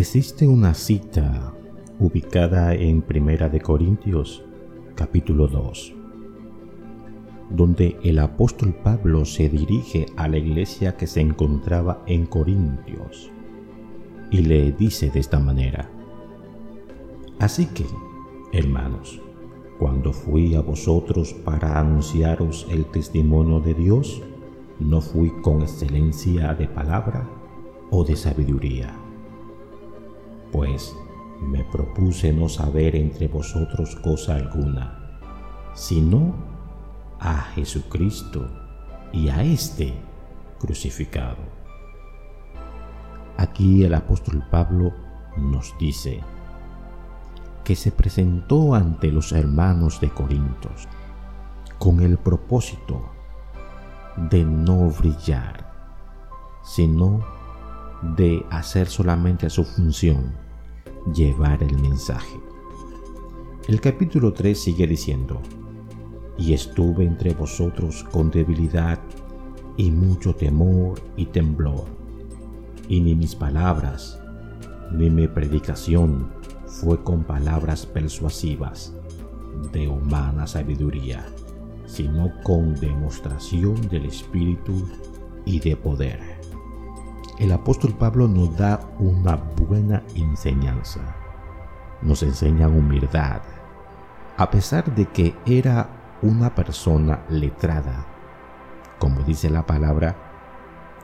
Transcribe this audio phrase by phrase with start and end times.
[0.00, 1.52] Existe una cita
[1.98, 4.42] ubicada en Primera de Corintios,
[4.94, 5.94] capítulo 2,
[7.50, 13.30] donde el apóstol Pablo se dirige a la iglesia que se encontraba en Corintios
[14.30, 15.90] y le dice de esta manera,
[17.38, 17.84] Así que,
[18.54, 19.20] hermanos,
[19.78, 24.22] cuando fui a vosotros para anunciaros el testimonio de Dios,
[24.78, 27.28] no fui con excelencia de palabra
[27.90, 28.99] o de sabiduría
[30.52, 30.94] pues
[31.40, 35.20] me propuse no saber entre vosotros cosa alguna,
[35.74, 36.34] sino
[37.18, 38.48] a Jesucristo
[39.12, 39.94] y a éste
[40.58, 41.38] crucificado.
[43.36, 44.92] Aquí el apóstol Pablo
[45.36, 46.20] nos dice
[47.64, 50.88] que se presentó ante los hermanos de Corintios
[51.78, 53.02] con el propósito
[54.30, 55.72] de no brillar,
[56.62, 57.24] sino
[58.02, 60.32] de hacer solamente su función,
[61.14, 62.38] llevar el mensaje.
[63.68, 65.40] El capítulo 3 sigue diciendo,
[66.38, 68.98] y estuve entre vosotros con debilidad
[69.76, 71.84] y mucho temor y temblor,
[72.88, 74.18] y ni mis palabras,
[74.92, 76.30] ni mi predicación
[76.66, 78.94] fue con palabras persuasivas
[79.72, 81.26] de humana sabiduría,
[81.86, 84.88] sino con demostración del Espíritu
[85.44, 86.29] y de poder
[87.40, 91.00] el apóstol Pablo nos da una buena enseñanza.
[92.02, 93.40] Nos enseña humildad.
[94.36, 95.88] A pesar de que era
[96.20, 98.04] una persona letrada,
[98.98, 100.16] como dice la palabra,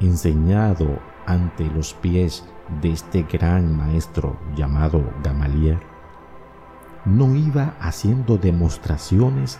[0.00, 2.44] enseñado ante los pies
[2.82, 5.78] de este gran maestro llamado Gamaliel,
[7.06, 9.58] no iba haciendo demostraciones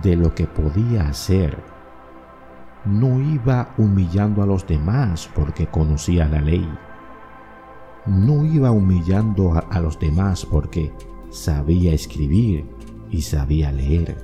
[0.00, 1.73] de lo que podía hacer
[2.84, 6.68] no iba humillando a los demás porque conocía la ley.
[8.06, 10.92] No iba humillando a, los demás porque
[11.30, 12.66] sabía escribir
[13.10, 14.18] y sabía leer,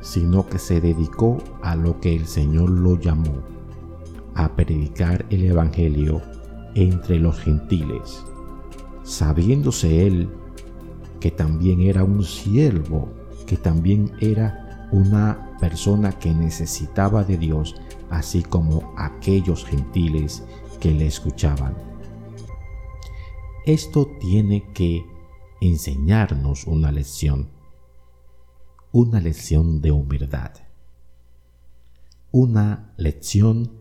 [0.00, 3.42] sino que se dedicó a lo que el Señor lo llamó,
[4.34, 6.22] a predicar el Evangelio
[6.74, 8.24] entre los gentiles,
[9.02, 10.30] sabiéndose él
[11.20, 13.10] que también era un siervo,
[13.46, 17.74] que también era una persona que necesitaba de Dios,
[18.10, 20.44] así como aquellos gentiles
[20.80, 21.74] que le escuchaban.
[23.64, 25.04] Esto tiene que
[25.60, 27.50] enseñarnos una lección,
[28.92, 30.52] una lección de humildad,
[32.30, 33.72] una lección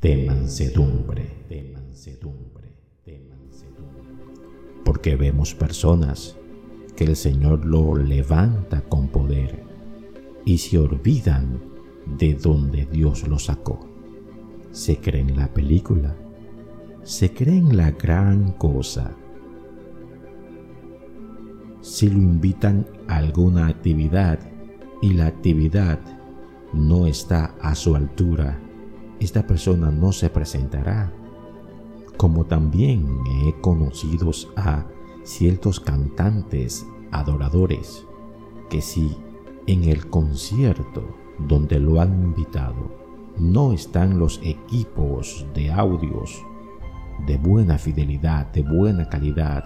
[0.00, 2.72] de mansedumbre, de mansedumbre,
[3.04, 4.82] de mansedumbre.
[4.84, 6.36] Porque vemos personas
[6.96, 9.69] que el Señor lo levanta con poder
[10.44, 11.60] y se olvidan
[12.18, 13.80] de donde Dios los sacó.
[14.70, 16.16] Se creen la película,
[17.02, 19.12] se creen la gran cosa.
[21.80, 24.38] Si lo invitan a alguna actividad
[25.02, 25.98] y la actividad
[26.72, 28.60] no está a su altura,
[29.18, 31.12] esta persona no se presentará.
[32.16, 33.06] Como también
[33.44, 34.86] he conocido a
[35.24, 38.06] ciertos cantantes adoradores
[38.68, 39.16] que si
[39.70, 42.90] en el concierto donde lo han invitado
[43.38, 46.44] no están los equipos de audios
[47.24, 49.64] de buena fidelidad, de buena calidad,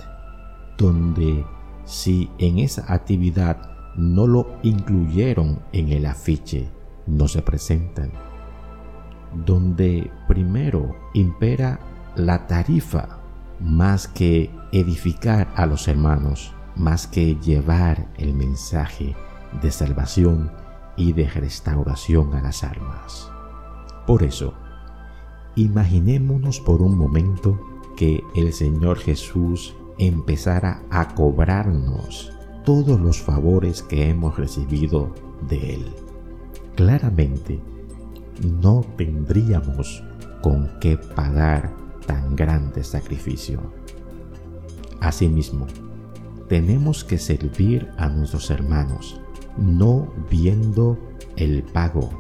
[0.77, 1.47] donde
[1.87, 6.69] si en esa actividad no lo incluyeron en el afiche,
[7.07, 8.13] no se presentan,
[9.47, 11.81] donde primero impera
[12.15, 13.21] la tarifa
[13.59, 19.17] más que edificar a los hermanos, más que llevar el mensaje
[19.63, 20.51] de salvación
[20.97, 23.31] y de restauración a las almas.
[24.07, 24.55] Por eso,
[25.57, 27.61] imaginémonos por un momento
[27.97, 32.33] que el Señor Jesús empezara a cobrarnos
[32.65, 35.13] todos los favores que hemos recibido
[35.49, 35.87] de Él.
[36.75, 37.61] Claramente,
[38.43, 40.03] no tendríamos
[40.43, 41.73] con qué pagar
[42.07, 43.61] tan grande sacrificio.
[45.01, 45.67] Asimismo,
[46.49, 49.21] tenemos que servir a nuestros hermanos
[49.57, 50.99] no viendo
[51.37, 52.11] el pago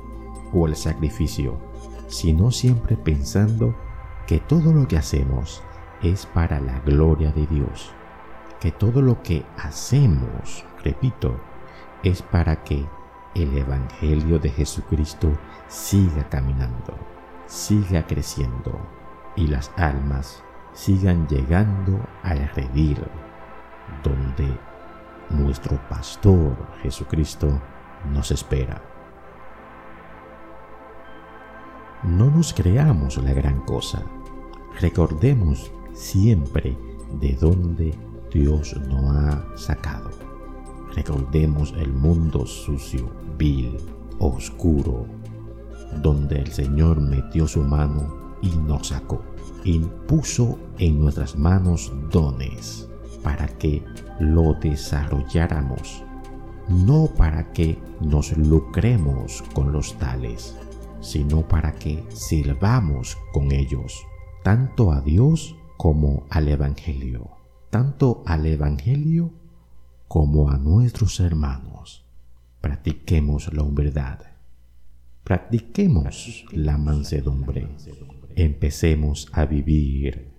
[0.52, 1.58] o el sacrificio,
[2.08, 3.74] sino siempre pensando
[4.26, 5.62] que todo lo que hacemos
[6.02, 7.90] es para la gloria de Dios,
[8.60, 11.36] que todo lo que hacemos, repito,
[12.02, 12.86] es para que
[13.34, 15.32] el Evangelio de Jesucristo
[15.68, 16.94] siga caminando,
[17.46, 18.78] siga creciendo
[19.36, 20.44] y las almas
[20.74, 22.98] sigan llegando al redil,
[24.02, 24.58] donde
[25.30, 27.60] nuestro pastor Jesucristo
[28.12, 28.82] nos espera.
[32.02, 34.02] No nos creamos la gran cosa.
[34.80, 36.76] Recordemos siempre
[37.20, 37.94] de donde
[38.32, 40.10] Dios nos ha sacado.
[40.94, 43.78] Recordemos el mundo sucio, vil,
[44.18, 45.06] oscuro,
[46.02, 49.22] donde el Señor metió su mano y nos sacó.
[49.64, 52.88] Impuso en nuestras manos dones
[53.22, 53.82] para que
[54.18, 56.04] lo desarrolláramos,
[56.68, 60.56] no para que nos lucremos con los tales,
[61.00, 64.06] sino para que sirvamos con ellos,
[64.42, 67.30] tanto a Dios como al Evangelio,
[67.70, 69.32] tanto al Evangelio
[70.08, 72.06] como a nuestros hermanos.
[72.60, 74.20] Practiquemos la humildad,
[75.24, 77.68] practiquemos la mansedumbre,
[78.36, 80.32] empecemos a vivir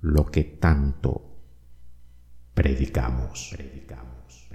[0.00, 1.29] lo que tanto
[2.62, 3.48] predicamos.
[3.56, 4.48] predicamos.